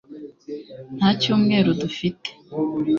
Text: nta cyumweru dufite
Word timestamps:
nta 0.97 1.09
cyumweru 1.21 1.69
dufite 1.81 2.29